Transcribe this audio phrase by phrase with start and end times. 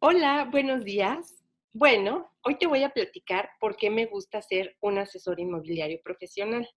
[0.00, 1.42] Hola, buenos días.
[1.72, 6.68] Bueno, hoy te voy a platicar por qué me gusta ser un asesor inmobiliario profesional.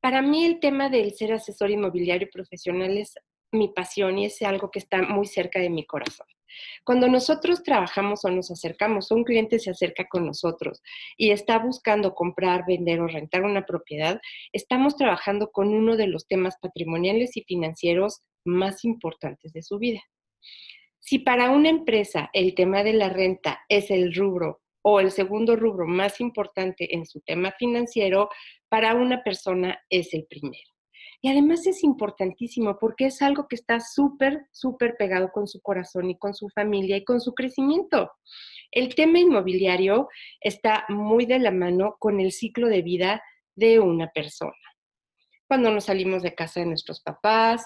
[0.00, 3.14] Para mí el tema del ser asesor inmobiliario profesional es
[3.52, 6.26] mi pasión y es algo que está muy cerca de mi corazón.
[6.82, 10.82] Cuando nosotros trabajamos o nos acercamos, un cliente se acerca con nosotros
[11.16, 14.20] y está buscando comprar, vender o rentar una propiedad,
[14.52, 20.00] estamos trabajando con uno de los temas patrimoniales y financieros más importantes de su vida.
[21.06, 25.54] Si para una empresa el tema de la renta es el rubro o el segundo
[25.54, 28.30] rubro más importante en su tema financiero,
[28.70, 30.64] para una persona es el primero.
[31.20, 36.08] Y además es importantísimo porque es algo que está súper, súper pegado con su corazón
[36.08, 38.10] y con su familia y con su crecimiento.
[38.70, 40.08] El tema inmobiliario
[40.40, 43.22] está muy de la mano con el ciclo de vida
[43.54, 44.52] de una persona.
[45.46, 47.62] Cuando nos salimos de casa de nuestros papás,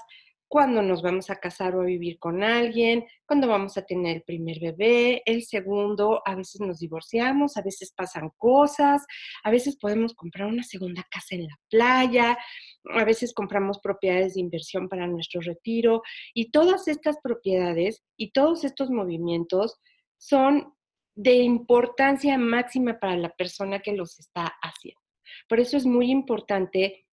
[0.48, 4.22] cuando nos vamos a casar o a vivir con alguien, cuando vamos a tener el
[4.22, 9.04] primer bebé, el segundo, a veces nos divorciamos, a veces pasan cosas,
[9.44, 12.38] a veces podemos comprar una segunda casa en la playa,
[12.84, 18.64] a veces compramos propiedades de inversión para nuestro retiro y todas estas propiedades y todos
[18.64, 19.78] estos movimientos
[20.16, 20.72] son
[21.14, 25.00] de importancia máxima para la persona que los está haciendo.
[25.46, 27.06] Por eso es muy importante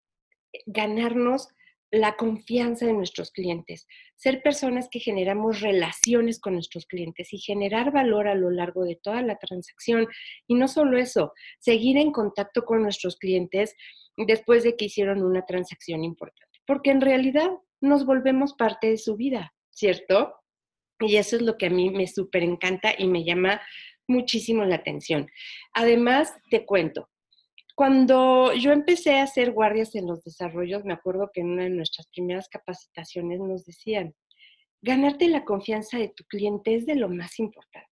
[0.66, 1.48] ganarnos
[1.94, 7.92] la confianza de nuestros clientes, ser personas que generamos relaciones con nuestros clientes y generar
[7.92, 10.08] valor a lo largo de toda la transacción.
[10.48, 13.74] Y no solo eso, seguir en contacto con nuestros clientes
[14.16, 19.16] después de que hicieron una transacción importante, porque en realidad nos volvemos parte de su
[19.16, 20.34] vida, ¿cierto?
[21.00, 23.60] Y eso es lo que a mí me súper encanta y me llama
[24.08, 25.28] muchísimo la atención.
[25.72, 27.08] Además, te cuento,
[27.74, 31.70] cuando yo empecé a hacer guardias en los desarrollos, me acuerdo que en una de
[31.70, 34.14] nuestras primeras capacitaciones nos decían,
[34.80, 37.88] ganarte la confianza de tu cliente es de lo más importante.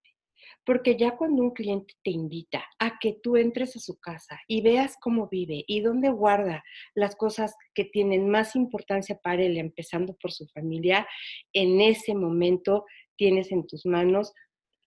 [0.65, 4.60] Porque ya cuando un cliente te invita a que tú entres a su casa y
[4.60, 6.62] veas cómo vive y dónde guarda
[6.94, 11.09] las cosas que tienen más importancia para él, empezando por su familia,
[11.53, 12.84] en ese momento
[13.16, 14.32] tienes en tus manos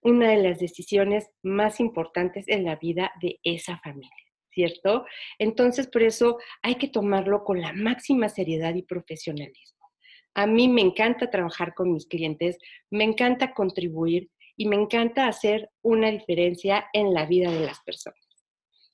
[0.01, 4.25] una de las decisiones más importantes en la vida de esa familia.
[4.55, 5.05] ¿Cierto?
[5.38, 9.91] Entonces, por eso hay que tomarlo con la máxima seriedad y profesionalismo.
[10.33, 12.57] A mí me encanta trabajar con mis clientes,
[12.89, 18.19] me encanta contribuir y me encanta hacer una diferencia en la vida de las personas.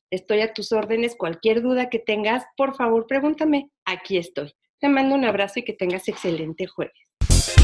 [0.09, 4.51] Estoy a tus órdenes, cualquier duda que tengas, por favor pregúntame, aquí estoy.
[4.79, 7.60] Te mando un abrazo y que tengas excelente jueves.